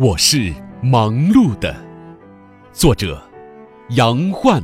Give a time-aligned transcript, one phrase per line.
[0.00, 0.50] 我是
[0.82, 1.76] 忙碌的，
[2.72, 3.22] 作者
[3.90, 4.62] 杨焕。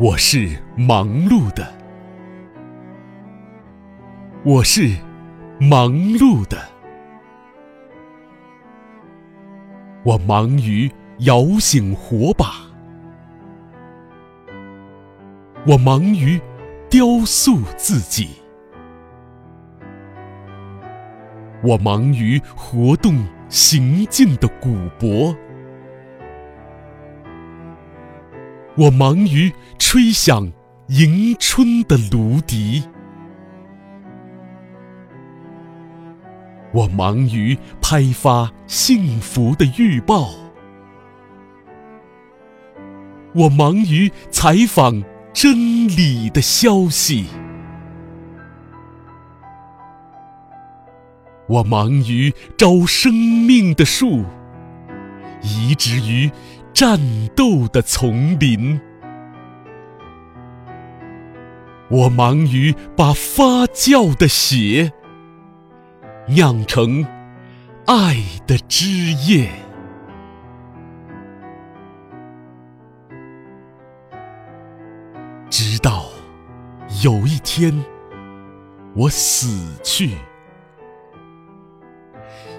[0.00, 1.72] 我是忙碌的，
[4.42, 4.96] 我是
[5.60, 6.58] 忙碌的，
[10.02, 12.71] 我忙于摇醒火把。
[15.64, 16.40] 我忙于
[16.90, 18.30] 雕塑自己，
[21.62, 25.32] 我忙于活动行进的鼓脖，
[28.76, 30.50] 我忙于吹响
[30.88, 32.82] 迎春的芦笛，
[36.72, 40.30] 我忙于拍发幸福的预报，
[43.32, 45.00] 我忙于采访。
[45.32, 47.26] 真理的消息，
[51.48, 54.24] 我忙于招生命的树，
[55.42, 56.30] 移植于
[56.72, 56.98] 战
[57.34, 58.78] 斗的丛林；
[61.90, 64.92] 我忙于把发酵的血
[66.28, 67.04] 酿成
[67.86, 68.16] 爱
[68.46, 68.86] 的汁
[69.26, 69.50] 液。
[75.52, 76.06] 直到
[77.02, 77.84] 有一天，
[78.94, 80.16] 我死去，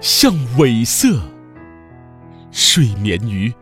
[0.00, 1.20] 像尾色
[2.52, 3.52] 睡眠于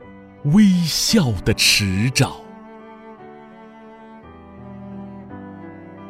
[0.53, 2.43] 微笑的迟早，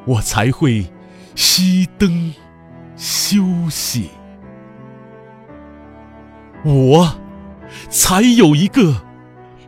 [0.05, 0.85] 我才会
[1.37, 2.35] 熄灯
[2.97, 4.11] 休息，
[6.65, 7.15] 我
[7.89, 9.05] 才有一个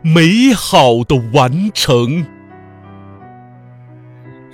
[0.01, 2.34] 美好的完成。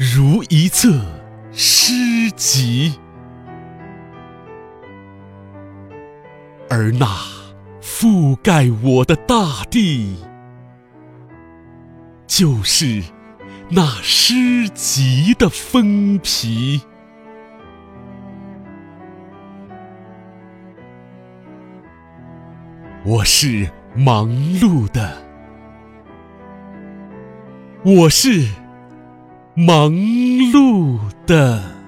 [0.04, 1.00] 如一册
[1.52, 2.98] 诗集，
[6.68, 7.06] 而那
[7.80, 10.18] 覆盖我的大地，
[12.26, 13.04] 就是
[13.70, 16.82] 那诗集的封皮。
[23.06, 24.28] 我是忙
[24.60, 25.22] 碌的，
[27.84, 28.48] 我是。
[29.56, 31.81] 忙碌的。